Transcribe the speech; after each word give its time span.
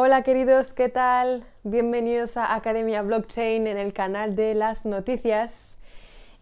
Hola 0.00 0.22
queridos, 0.22 0.72
¿qué 0.72 0.88
tal? 0.88 1.42
Bienvenidos 1.64 2.36
a 2.36 2.54
Academia 2.54 3.02
Blockchain 3.02 3.66
en 3.66 3.76
el 3.78 3.92
canal 3.92 4.36
de 4.36 4.54
las 4.54 4.86
noticias. 4.86 5.80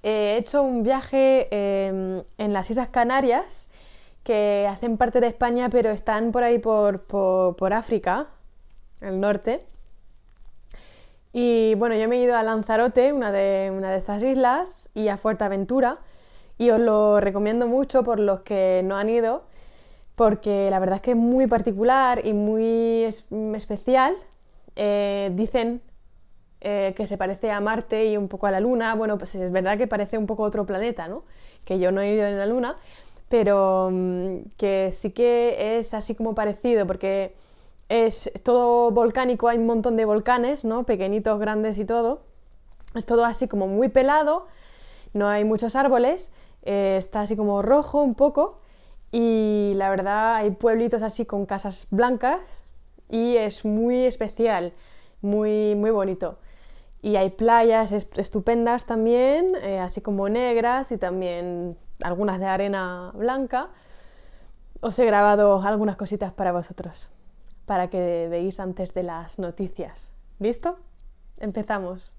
He 0.02 0.36
hecho 0.36 0.62
un 0.62 0.82
viaje 0.82 1.48
em, 1.50 2.22
en 2.36 2.52
las 2.52 2.68
Islas 2.68 2.88
Canarias 2.88 3.70
que 4.24 4.68
hacen 4.68 4.98
parte 4.98 5.22
de 5.22 5.28
España 5.28 5.70
pero 5.70 5.88
están 5.88 6.32
por 6.32 6.42
ahí 6.42 6.58
por, 6.58 7.04
por, 7.04 7.72
África, 7.72 8.26
el 9.00 9.20
norte. 9.20 9.64
Y 11.32 11.76
bueno, 11.76 11.94
yo 11.96 12.10
me 12.10 12.16
he 12.16 12.24
ido 12.24 12.36
a 12.36 12.42
Lanzarote, 12.42 13.14
una 13.14 13.32
de, 13.32 13.72
una 13.74 13.90
de 13.90 13.96
estas 13.96 14.22
islas, 14.22 14.90
y 14.92 15.08
a 15.08 15.16
Fuerteventura, 15.16 16.00
y 16.58 16.68
os 16.68 16.78
lo 16.78 17.20
recomiendo 17.20 17.66
mucho 17.66 18.04
por 18.04 18.20
los 18.20 18.40
que 18.40 18.82
no 18.84 18.98
han 18.98 19.08
ido 19.08 19.44
porque 20.16 20.68
la 20.70 20.78
verdad 20.78 20.96
es 20.96 21.02
que 21.02 21.10
es 21.12 21.16
muy 21.16 21.46
particular 21.46 22.26
y 22.26 22.32
muy 22.32 23.04
especial. 23.54 24.16
Eh, 24.74 25.30
dicen 25.34 25.82
eh, 26.62 26.94
que 26.96 27.06
se 27.06 27.18
parece 27.18 27.50
a 27.50 27.60
Marte 27.60 28.06
y 28.06 28.16
un 28.16 28.28
poco 28.28 28.46
a 28.46 28.50
la 28.50 28.60
Luna. 28.60 28.94
Bueno, 28.94 29.18
pues 29.18 29.34
es 29.34 29.52
verdad 29.52 29.76
que 29.76 29.86
parece 29.86 30.16
un 30.18 30.26
poco 30.26 30.42
otro 30.42 30.64
planeta, 30.64 31.06
¿no? 31.06 31.24
Que 31.64 31.78
yo 31.78 31.92
no 31.92 32.00
he 32.00 32.14
ido 32.14 32.26
en 32.26 32.38
la 32.38 32.46
Luna, 32.46 32.76
pero 33.28 33.90
mm, 33.92 34.36
que 34.56 34.90
sí 34.92 35.12
que 35.12 35.78
es 35.78 35.92
así 35.92 36.14
como 36.14 36.34
parecido, 36.34 36.86
porque 36.86 37.34
es 37.90 38.30
todo 38.42 38.90
volcánico, 38.90 39.48
hay 39.48 39.58
un 39.58 39.66
montón 39.66 39.96
de 39.96 40.06
volcanes, 40.06 40.64
¿no? 40.64 40.84
Pequeñitos, 40.84 41.38
grandes 41.38 41.78
y 41.78 41.84
todo. 41.84 42.22
Es 42.94 43.04
todo 43.04 43.26
así 43.26 43.48
como 43.48 43.66
muy 43.66 43.88
pelado, 43.88 44.46
no 45.12 45.28
hay 45.28 45.44
muchos 45.44 45.76
árboles, 45.76 46.32
eh, 46.62 46.96
está 46.98 47.22
así 47.22 47.36
como 47.36 47.60
rojo 47.60 48.02
un 48.02 48.14
poco 48.14 48.60
y 49.12 49.72
la 49.76 49.90
verdad 49.90 50.36
hay 50.36 50.50
pueblitos 50.50 51.02
así 51.02 51.26
con 51.26 51.46
casas 51.46 51.86
blancas 51.90 52.64
y 53.08 53.36
es 53.36 53.64
muy 53.64 54.04
especial, 54.04 54.72
muy, 55.22 55.74
muy 55.74 55.90
bonito. 55.90 56.38
Y 57.02 57.16
hay 57.16 57.30
playas 57.30 57.92
estupendas 57.92 58.84
también, 58.84 59.54
eh, 59.62 59.78
así 59.78 60.00
como 60.00 60.28
negras 60.28 60.90
y 60.90 60.98
también 60.98 61.76
algunas 62.02 62.40
de 62.40 62.46
arena 62.46 63.12
blanca. 63.14 63.68
Os 64.80 64.98
he 64.98 65.04
grabado 65.04 65.62
algunas 65.62 65.96
cositas 65.96 66.32
para 66.32 66.52
vosotros, 66.52 67.08
para 67.64 67.88
que 67.88 68.26
veáis 68.28 68.60
antes 68.60 68.92
de 68.92 69.04
las 69.04 69.38
noticias. 69.38 70.12
¿Listo? 70.38 70.78
Empezamos. 71.38 72.12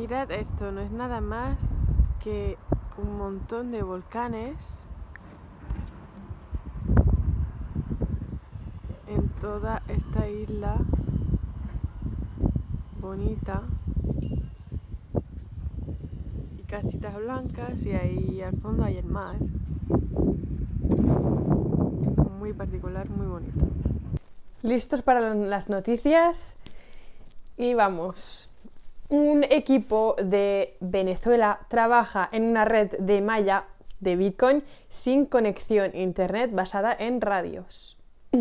Mirad 0.00 0.30
esto, 0.30 0.70
no 0.70 0.80
es 0.80 0.92
nada 0.92 1.20
más 1.20 2.12
que 2.22 2.56
un 2.98 3.18
montón 3.18 3.72
de 3.72 3.82
volcanes 3.82 4.54
en 9.08 9.28
toda 9.40 9.82
esta 9.88 10.28
isla 10.28 10.76
bonita 13.00 13.64
y 16.56 16.62
casitas 16.62 17.16
blancas 17.16 17.82
y 17.84 17.90
ahí 17.90 18.40
al 18.40 18.56
fondo 18.60 18.84
hay 18.84 18.98
el 18.98 19.06
mar. 19.06 19.34
Muy 22.38 22.52
particular, 22.52 23.10
muy 23.10 23.26
bonito. 23.26 23.66
Listos 24.62 25.02
para 25.02 25.34
las 25.34 25.68
noticias 25.68 26.54
y 27.56 27.74
vamos 27.74 28.48
un 29.08 29.44
equipo 29.44 30.16
de 30.22 30.76
Venezuela 30.80 31.60
trabaja 31.68 32.28
en 32.30 32.44
una 32.44 32.64
red 32.64 32.90
de 32.98 33.20
malla 33.20 33.64
de 34.00 34.16
Bitcoin 34.16 34.62
sin 34.88 35.24
conexión 35.24 35.96
Internet 35.96 36.50
basada 36.52 36.94
en 36.98 37.20
radios. 37.20 37.96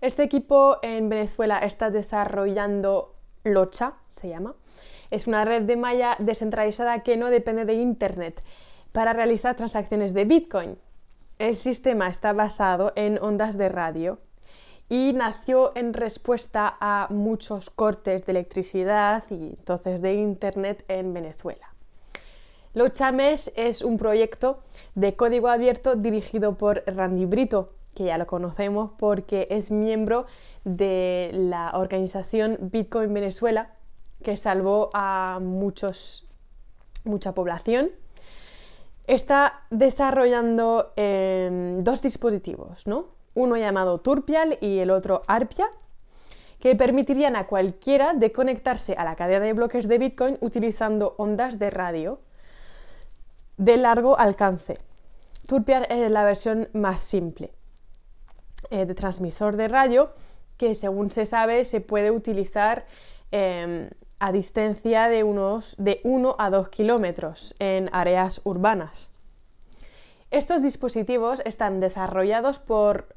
Este 0.00 0.24
equipo 0.24 0.78
en 0.82 1.08
Venezuela 1.08 1.58
está 1.60 1.90
desarrollando 1.90 3.14
Locha, 3.44 3.94
se 4.08 4.28
llama. 4.28 4.56
Es 5.12 5.28
una 5.28 5.44
red 5.44 5.62
de 5.62 5.76
malla 5.76 6.16
descentralizada 6.18 7.04
que 7.04 7.16
no 7.16 7.30
depende 7.30 7.64
de 7.64 7.74
Internet 7.74 8.42
para 8.90 9.12
realizar 9.12 9.54
transacciones 9.54 10.12
de 10.12 10.24
Bitcoin. 10.24 10.76
El 11.38 11.56
sistema 11.56 12.08
está 12.08 12.32
basado 12.32 12.92
en 12.96 13.22
ondas 13.22 13.56
de 13.56 13.68
radio 13.68 14.18
y 14.92 15.14
nació 15.14 15.72
en 15.74 15.94
respuesta 15.94 16.76
a 16.78 17.06
muchos 17.08 17.70
cortes 17.70 18.26
de 18.26 18.32
electricidad 18.32 19.24
y 19.30 19.56
entonces 19.56 20.02
de 20.02 20.12
Internet 20.12 20.84
en 20.86 21.14
Venezuela. 21.14 21.72
Lochamesh 22.74 23.52
es 23.56 23.80
un 23.80 23.96
proyecto 23.96 24.62
de 24.94 25.16
código 25.16 25.48
abierto 25.48 25.96
dirigido 25.96 26.58
por 26.58 26.84
Randy 26.86 27.24
Brito, 27.24 27.72
que 27.94 28.04
ya 28.04 28.18
lo 28.18 28.26
conocemos 28.26 28.90
porque 28.98 29.46
es 29.48 29.70
miembro 29.70 30.26
de 30.64 31.30
la 31.32 31.70
organización 31.72 32.58
Bitcoin 32.60 33.14
Venezuela, 33.14 33.70
que 34.22 34.36
salvó 34.36 34.90
a 34.92 35.38
muchos, 35.40 36.28
mucha 37.04 37.32
población. 37.32 37.88
Está 39.06 39.62
desarrollando 39.70 40.92
em, 40.96 41.78
dos 41.78 42.02
dispositivos, 42.02 42.86
¿no? 42.86 43.21
Uno 43.34 43.56
llamado 43.56 43.98
Turpial 43.98 44.58
y 44.60 44.78
el 44.78 44.90
otro 44.90 45.22
Arpia, 45.26 45.68
que 46.58 46.76
permitirían 46.76 47.36
a 47.36 47.46
cualquiera 47.46 48.12
de 48.14 48.30
conectarse 48.32 48.94
a 48.94 49.04
la 49.04 49.16
cadena 49.16 49.44
de 49.44 49.52
bloques 49.52 49.88
de 49.88 49.98
Bitcoin 49.98 50.38
utilizando 50.40 51.14
ondas 51.18 51.58
de 51.58 51.70
radio 51.70 52.20
de 53.56 53.76
largo 53.76 54.18
alcance. 54.18 54.78
Turpial 55.46 55.86
es 55.90 56.10
la 56.10 56.24
versión 56.24 56.68
más 56.72 57.00
simple 57.00 57.52
eh, 58.70 58.86
de 58.86 58.94
transmisor 58.94 59.56
de 59.56 59.68
radio 59.68 60.10
que 60.56 60.74
según 60.74 61.10
se 61.10 61.26
sabe 61.26 61.64
se 61.64 61.80
puede 61.80 62.10
utilizar 62.10 62.86
em, 63.32 63.90
a 64.20 64.30
distancia 64.30 65.08
de 65.08 65.24
unos 65.24 65.74
de 65.78 66.00
1 66.04 66.36
a 66.38 66.50
2 66.50 66.68
kilómetros 66.68 67.54
en 67.58 67.90
áreas 67.92 68.40
urbanas. 68.44 69.11
Estos 70.32 70.62
dispositivos 70.62 71.42
están 71.44 71.78
desarrollados 71.78 72.62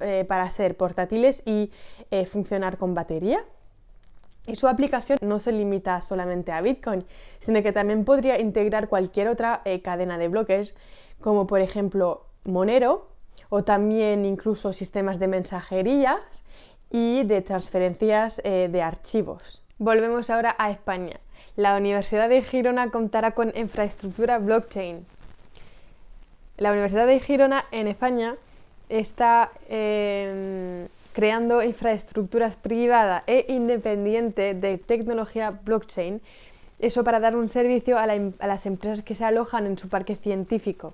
eh, 0.02 0.26
para 0.28 0.50
ser 0.50 0.76
portátiles 0.76 1.44
y 1.46 1.72
eh, 2.12 2.26
funcionar 2.26 2.78
con 2.78 2.94
batería. 2.94 3.40
Y 4.48 4.56
su 4.56 4.68
aplicación 4.68 5.18
no 5.22 5.40
se 5.40 5.54
limita 5.54 6.02
solamente 6.02 6.52
a 6.52 6.60
Bitcoin, 6.60 7.06
sino 7.40 7.64
que 7.64 7.72
también 7.72 8.04
podría 8.04 8.38
integrar 8.42 8.90
cualquier 8.90 9.30
otra 9.30 9.62
eh, 9.64 9.82
cadena 9.82 10.18
de 10.18 10.28
bloques, 10.28 10.76
como 11.22 11.48
por 11.48 11.62
ejemplo 11.62 12.26
Monero, 12.44 13.08
o 13.48 13.64
también 13.64 14.26
incluso 14.26 14.74
sistemas 14.74 15.18
de 15.18 15.28
mensajerías 15.30 16.44
y 16.92 17.24
de 17.24 17.42
transferencias 17.42 18.42
de 18.44 18.82
archivos. 18.82 19.64
Volvemos 19.78 20.30
ahora 20.30 20.56
a 20.60 20.70
España. 20.70 21.22
La 21.56 21.78
Universidad 21.78 22.28
de 22.28 22.42
Girona 22.42 22.92
contará 22.92 23.32
con 23.32 23.54
infraestructura 23.56 24.38
blockchain. 24.38 25.06
La 26.58 26.72
Universidad 26.72 27.06
de 27.06 27.20
Girona 27.20 27.66
en 27.72 27.88
España 27.88 28.36
está 28.88 29.52
em, 29.68 30.88
creando 31.12 31.62
infraestructuras 31.62 32.56
privada 32.56 33.24
e 33.28 33.46
independiente 33.50 34.54
de 34.54 34.78
tecnología 34.78 35.52
blockchain, 35.52 36.22
eso 36.80 37.04
para 37.04 37.20
dar 37.20 37.36
un 37.36 37.48
servicio 37.48 37.98
a, 37.98 38.04
a 38.04 38.48
las 38.48 38.66
empresas 38.66 39.04
que 39.04 39.16
se 39.16 39.26
alojan 39.26 39.66
en 39.66 39.78
su 39.78 39.90
parque 39.90 40.16
científico. 40.16 40.94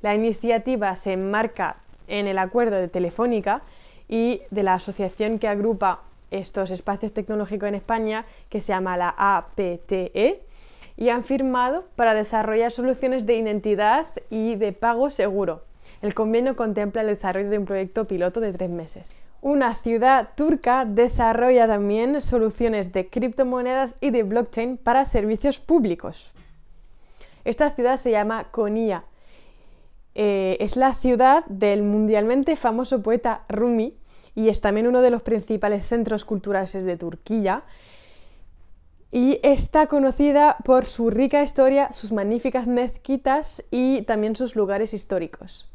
La 0.00 0.14
iniciativa 0.14 0.96
se 0.96 1.12
enmarca 1.12 1.76
en 2.06 2.26
el 2.26 2.38
acuerdo 2.38 2.76
de 2.76 2.88
Telefónica 2.88 3.62
y 4.08 4.40
de 4.50 4.62
la 4.62 4.74
asociación 4.74 5.38
que 5.38 5.48
agrupa 5.48 6.00
estos 6.30 6.70
espacios 6.70 7.12
tecnológicos 7.12 7.68
en 7.68 7.74
España, 7.74 8.24
que 8.48 8.60
se 8.60 8.72
llama 8.72 8.96
la 8.96 9.14
APTE, 9.16 10.40
y 10.98 11.08
han 11.08 11.24
firmado 11.24 11.84
para 11.96 12.12
desarrollar 12.12 12.70
soluciones 12.70 13.24
de 13.24 13.36
identidad 13.36 14.08
y 14.28 14.56
de 14.56 14.72
pago 14.72 15.08
seguro. 15.08 15.62
El 16.02 16.12
convenio 16.12 16.56
contempla 16.56 17.00
el 17.00 17.06
desarrollo 17.06 17.48
de 17.48 17.58
un 17.58 17.64
proyecto 17.64 18.06
piloto 18.06 18.40
de 18.40 18.52
tres 18.52 18.68
meses. 18.68 19.14
Una 19.40 19.74
ciudad 19.74 20.30
turca 20.34 20.84
desarrolla 20.84 21.66
también 21.66 22.20
soluciones 22.20 22.92
de 22.92 23.08
criptomonedas 23.08 23.94
y 24.00 24.10
de 24.10 24.24
blockchain 24.24 24.76
para 24.76 25.04
servicios 25.04 25.60
públicos. 25.60 26.34
Esta 27.44 27.70
ciudad 27.70 27.96
se 27.96 28.10
llama 28.10 28.48
Konya 28.50 29.04
eh, 30.20 30.56
es 30.58 30.76
la 30.76 30.96
ciudad 30.96 31.44
del 31.46 31.84
mundialmente 31.84 32.56
famoso 32.56 33.02
poeta 33.04 33.44
Rumi 33.48 33.94
y 34.34 34.48
es 34.48 34.60
también 34.60 34.88
uno 34.88 35.00
de 35.00 35.10
los 35.10 35.22
principales 35.22 35.86
centros 35.86 36.24
culturales 36.24 36.72
de 36.72 36.96
Turquía. 36.96 37.62
Y 39.10 39.40
está 39.42 39.86
conocida 39.86 40.58
por 40.64 40.84
su 40.84 41.10
rica 41.10 41.42
historia, 41.42 41.92
sus 41.92 42.12
magníficas 42.12 42.66
mezquitas 42.66 43.64
y 43.70 44.02
también 44.02 44.36
sus 44.36 44.54
lugares 44.54 44.92
históricos. 44.92 45.70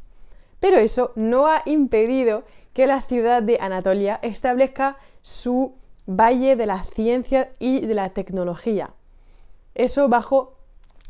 Pero 0.60 0.78
eso 0.78 1.12
no 1.16 1.48
ha 1.48 1.64
impedido 1.66 2.44
que 2.74 2.88
la 2.88 3.02
ciudad 3.02 3.42
de 3.42 3.58
Anatolia 3.60 4.20
establezca 4.22 4.98
su 5.22 5.76
valle 6.06 6.56
de 6.56 6.66
la 6.66 6.84
ciencia 6.84 7.52
y 7.60 7.82
de 7.82 7.94
la 7.96 8.10
tecnología. 8.10 8.92
Eso 9.76 10.08
bajo 10.10 10.58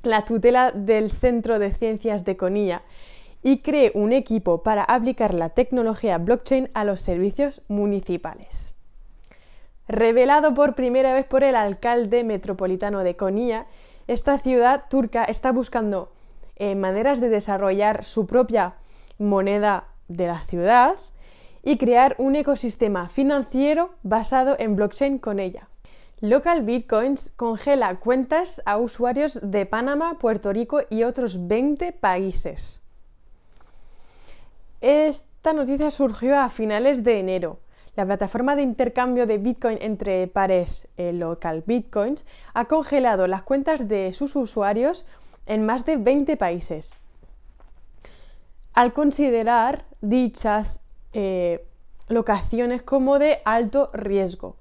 la 0.04 0.26
tutela 0.26 0.72
del 0.72 1.10
Centro 1.12 1.60
de 1.60 1.74
Ciencias 1.74 2.26
de 2.26 2.38
Conilla, 2.38 2.84
y 3.44 3.58
cree 3.60 3.92
un 3.94 4.14
equipo 4.14 4.64
para 4.64 4.84
aplicar 4.84 5.34
la 5.34 5.50
tecnología 5.50 6.18
blockchain 6.18 6.70
a 6.74 6.86
los 6.86 7.02
servicios 7.02 7.62
municipales. 7.68 8.73
Revelado 9.88 10.54
por 10.54 10.76
primera 10.76 11.14
vez 11.14 11.26
por 11.26 11.44
el 11.44 11.56
alcalde 11.56 12.24
metropolitano 12.24 13.04
de 13.04 13.16
Konya, 13.16 13.68
esta 14.08 14.38
ciudad 14.40 14.86
turca 14.90 15.24
está 15.24 15.52
buscando 15.52 16.12
eh, 16.56 16.76
maneras 16.76 17.20
de 17.20 17.30
desarrollar 17.30 18.04
su 18.04 18.26
propia 18.26 18.76
moneda 19.18 19.88
de 20.08 20.28
la 20.28 20.40
ciudad 20.42 20.96
y 21.64 21.78
crear 21.78 22.16
un 22.18 22.36
ecosistema 22.36 23.10
financiero 23.10 23.96
basado 24.04 24.56
en 24.60 24.76
blockchain 24.76 25.18
con 25.18 25.40
ella. 25.40 25.70
Local 26.20 26.62
Bitcoins 26.62 27.32
congela 27.36 28.00
cuentas 28.00 28.62
a 28.66 28.78
usuarios 28.78 29.40
de 29.42 29.66
Panamá, 29.66 30.18
Puerto 30.20 30.54
Rico 30.54 30.82
y 30.90 31.04
otros 31.04 31.48
20 31.48 31.92
países. 31.92 32.82
Esta 34.80 35.54
noticia 35.54 35.92
surgió 35.92 36.40
a 36.40 36.48
finales 36.50 37.04
de 37.04 37.20
enero. 37.20 37.60
La 37.96 38.06
plataforma 38.06 38.56
de 38.56 38.64
intercambio 38.64 39.28
de 39.28 39.38
Bitcoin 39.38 39.78
entre 39.82 40.28
pares 40.28 40.88
eh, 40.98 41.14
Local 41.14 41.64
Bitcoins 41.66 42.26
ha 42.56 42.66
congelado 42.66 43.28
las 43.28 43.44
cuentas 43.44 43.88
de 43.88 44.14
sus 44.14 44.36
usuarios 44.36 45.06
en 45.46 45.66
más 45.66 45.86
de 45.86 45.98
20 45.98 46.36
países. 46.38 46.98
Al 48.74 48.94
considerar 48.94 49.86
dichas 50.02 50.82
eh, 51.14 51.68
locaciones 52.08 52.82
como 52.82 53.20
de 53.20 53.40
alto 53.46 53.92
riesgo. 53.94 54.58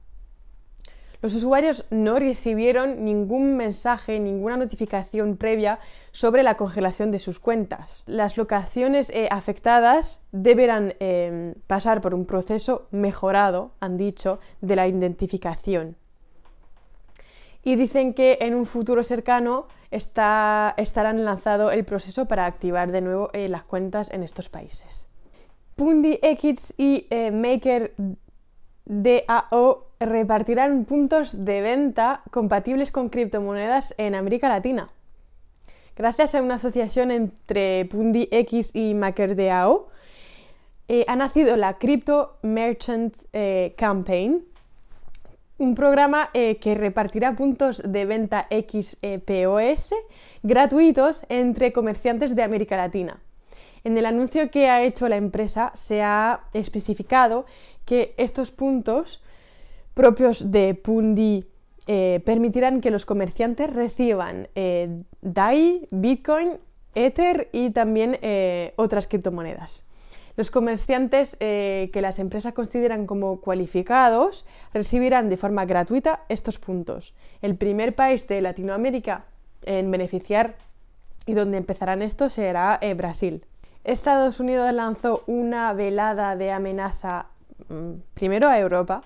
Los 1.23 1.37
usuarios 1.37 1.85
no 1.91 2.19
recibieron 2.19 3.05
ningún 3.05 3.57
mensaje, 3.57 4.19
ninguna 4.19 4.57
notificación 4.57 5.37
previa 5.37 5.79
sobre 6.11 6.43
la 6.43 6.57
congelación 6.57 7.13
de 7.13 7.21
sus 7.21 7.39
cuentas. 7.39 8.03
Las 8.07 8.37
locaciones 8.37 9.09
eh, 9.11 9.29
afectadas 9.31 10.25
deberán 10.33 10.95
em, 10.99 11.55
pasar 11.69 12.01
por 12.01 12.13
un 12.13 12.27
proceso 12.27 12.89
mejorado, 12.91 13.71
han 13.79 13.97
dicho, 13.97 14.41
de 14.61 14.75
la 14.75 14.89
identificación. 14.89 15.97
Y 17.63 17.77
dicen 17.77 18.15
que 18.15 18.39
en 18.41 18.57
un 18.57 18.67
futuro 18.67 19.05
cercano 19.05 19.69
estarán 19.93 21.25
lanzado 21.25 21.71
el 21.71 21.85
proceso 21.85 22.27
para 22.27 22.47
activar 22.47 22.91
de 22.91 23.01
nuevo 23.01 23.31
eh, 23.33 23.49
las 23.49 23.63
cuentas 23.63 24.11
en 24.11 24.25
estos 24.25 24.49
países. 24.49 25.07
Pundi 25.77 26.19
X 26.21 26.75
y 26.77 27.07
eh, 27.11 27.31
Maker 27.31 27.95
DAO 28.85 29.92
repartirán 30.07 30.85
puntos 30.85 31.45
de 31.45 31.61
venta 31.61 32.23
compatibles 32.31 32.91
con 32.91 33.09
criptomonedas 33.09 33.95
en 33.99 34.15
América 34.15 34.49
Latina. 34.49 34.91
Gracias 35.97 36.35
a 36.35 36.43
una 36.43 36.55
asociación 36.55 37.11
entre 37.11 37.85
Pundi 37.87 38.29
X 38.31 38.75
y 38.75 38.95
MakerDAO, 38.95 39.89
eh, 40.89 41.05
ha 41.09 41.17
nacido 41.17 41.57
la 41.57 41.79
Crypto 41.79 42.39
Merchant 42.43 43.17
eh, 43.33 43.75
Campaign, 43.79 44.45
un 45.59 45.75
programa 45.75 46.31
eh, 46.35 46.57
que 46.57 46.75
repartirá 46.75 47.37
puntos 47.37 47.83
de 47.87 48.05
venta 48.05 48.49
XPOS 48.51 49.95
gratuitos 50.43 51.25
entre 51.29 51.73
comerciantes 51.73 52.35
de 52.35 52.43
América 52.43 52.77
Latina. 52.77 53.21
En 53.85 53.97
el 53.97 54.07
anuncio 54.07 54.51
que 54.51 54.69
ha 54.69 54.83
hecho 54.83 55.09
la 55.09 55.17
empresa 55.17 55.71
se 55.75 56.03
ha 56.03 56.45
especificado 56.53 57.47
que 57.85 58.15
estos 58.17 58.51
puntos 58.51 59.23
propios 59.95 60.51
de 60.51 60.75
Pundi 60.75 61.47
eh, 61.87 62.23
permitirán 62.25 62.81
que 62.81 62.91
los 62.91 63.05
comerciantes 63.05 63.73
reciban 63.73 64.49
eh, 64.55 65.03
DAI, 65.21 65.89
Bitcoin, 65.91 66.59
Ether 66.95 67.49
y 67.53 67.71
también 67.71 68.19
eh, 68.23 68.73
otras 68.77 69.07
criptomonedas. 69.07 69.85
Los 70.35 70.51
comerciantes 70.51 71.37
que 71.37 71.99
las 72.01 72.19
empresas 72.19 72.55
consideran 72.55 73.05
como 73.05 73.43
cualificados 73.43 74.47
recibirán 74.73 75.29
de 75.29 75.37
forma 75.37 75.67
gratuita 75.67 76.25
estos 76.31 76.59
puntos. 76.59 77.15
El 77.43 77.57
primer 77.57 77.95
país 77.95 78.27
de 78.29 78.41
Latinoamérica 78.41 79.27
en 79.67 79.91
beneficiar 79.91 80.57
y 81.27 81.35
donde 81.35 81.59
empezarán 81.59 82.01
esto 82.01 82.31
será 82.31 82.81
Brasil. 82.97 83.45
Estados 83.85 84.41
Unidos 84.41 84.73
lanzó 84.73 85.23
una 85.27 85.75
velada 85.75 86.35
de 86.35 86.51
amenaza 86.51 87.27
mm, 87.69 87.93
primero 88.15 88.49
a 88.49 88.59
Europa 88.59 89.03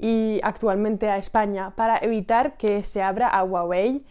y 0.00 0.40
actualmente 0.42 1.08
a 1.08 1.18
España 1.18 1.72
para 1.76 1.98
evitar 1.98 2.56
que 2.56 2.82
se 2.82 3.02
abra 3.02 3.28
a 3.28 3.44
Huawei. 3.44 4.04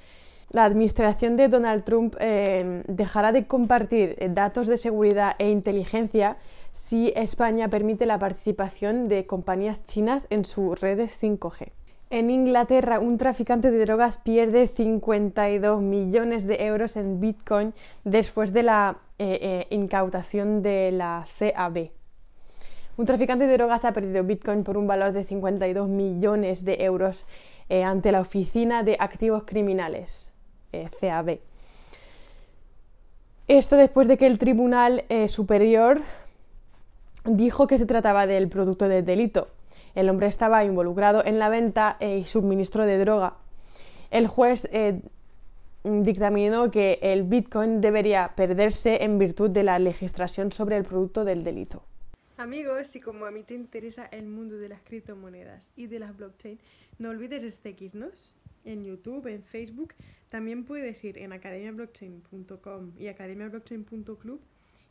La 0.52 0.66
administración 0.66 1.36
de 1.36 1.48
Donald 1.48 1.84
Trump 1.84 2.16
eh, 2.20 2.84
dejará 2.88 3.32
de 3.32 3.46
compartir 3.46 4.18
datos 4.34 4.68
de 4.68 4.78
seguridad 4.78 5.36
e 5.38 5.50
inteligencia 5.50 6.38
si 6.72 7.14
España 7.16 7.68
permite 7.68 8.06
la 8.06 8.20
participación 8.20 9.08
de 9.08 9.26
compañías 9.26 9.84
chinas 9.84 10.28
en 10.30 10.46
sus 10.46 10.80
redes 10.80 11.22
5G. 11.22 11.72
En 12.12 12.32
Inglaterra, 12.32 13.00
un 13.00 13.20
traficante 13.20 13.70
de 13.70 13.86
drogas 13.86 14.18
pierde 14.18 14.68
52 14.68 15.80
millones 15.82 16.48
de 16.48 16.66
euros 16.66 16.98
en 16.98 17.20
Bitcoin 17.20 17.74
después 18.04 18.52
de 18.52 18.64
la 18.64 18.98
eh, 19.20 19.38
eh, 19.42 19.68
incautación 19.70 20.64
de 20.64 20.92
la 20.92 21.26
CAB. 21.38 21.92
Un 23.00 23.06
traficante 23.06 23.48
de 23.48 23.54
drogas 23.54 23.86
ha 23.86 23.94
perdido 23.94 24.26
Bitcoin 24.26 24.66
por 24.66 24.78
un 24.78 24.86
valor 24.86 25.14
de 25.14 25.24
52 25.24 25.88
millones 25.88 26.66
de 26.66 26.84
euros 26.84 27.26
eh, 27.70 27.86
ante 27.86 28.12
la 28.12 28.20
Oficina 28.20 28.84
de 28.84 28.98
Activos 29.00 29.44
Criminales, 29.46 30.34
CAB. 31.00 31.40
Esto 33.48 33.78
después 33.78 34.10
de 34.10 34.18
que 34.18 34.28
el 34.28 34.38
Tribunal 34.38 35.06
Superior 35.30 36.02
dijo 37.24 37.68
que 37.68 37.78
se 37.78 37.86
trataba 37.86 38.28
del 38.28 38.50
producto 38.50 38.90
del 38.90 39.06
delito. 39.06 39.48
El 39.96 40.10
hombre 40.10 40.28
estaba 40.28 40.66
involucrado 40.66 41.24
en 41.24 41.40
la 41.40 41.48
venta 41.48 41.96
y 42.02 42.26
suministro 42.26 42.86
de 42.86 42.98
droga. 42.98 43.36
El 44.12 44.28
juez 44.28 44.68
eh, 44.74 45.00
dictaminó 45.86 46.70
que 46.70 47.00
el 47.02 47.24
Bitcoin 47.24 47.80
debería 47.80 48.34
perderse 48.36 49.06
en 49.06 49.18
virtud 49.20 49.52
de 49.52 49.64
la 49.64 49.80
legislación 49.80 50.52
sobre 50.52 50.76
el 50.76 50.84
producto 50.84 51.24
del 51.24 51.46
delito. 51.46 51.84
Amigos, 52.40 52.88
si 52.88 53.02
como 53.02 53.26
a 53.26 53.32
mí 53.32 53.44
te 53.44 53.54
interesa 53.54 54.06
el 54.06 54.26
mundo 54.26 54.58
de 54.58 54.70
las 54.70 54.82
criptomonedas 54.84 55.74
y 55.76 55.88
de 55.88 56.00
las 56.00 56.16
blockchain, 56.16 56.58
no 56.98 57.10
olvides 57.10 57.54
seguirnos 57.56 58.34
en 58.64 58.86
YouTube, 58.86 59.28
en 59.28 59.44
Facebook. 59.44 59.94
También 60.30 60.64
puedes 60.64 61.04
ir 61.04 61.18
en 61.18 61.34
academiablockchain.com 61.34 62.94
y 62.98 63.08
academiablockchain.club 63.08 64.40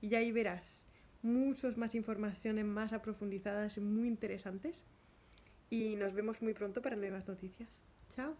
y 0.02 0.14
ahí 0.14 0.30
verás 0.30 0.84
muchas 1.22 1.78
más 1.78 1.94
informaciones 1.94 2.66
más 2.66 2.92
aprofundizadas 2.92 3.78
y 3.78 3.80
muy 3.80 4.08
interesantes. 4.08 4.84
Y 5.70 5.96
nos 5.96 6.12
vemos 6.12 6.42
muy 6.42 6.52
pronto 6.52 6.82
para 6.82 6.96
nuevas 6.96 7.26
noticias. 7.26 7.80
Chao. 8.10 8.36